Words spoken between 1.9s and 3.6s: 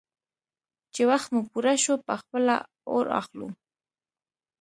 په خپله اور اخلو.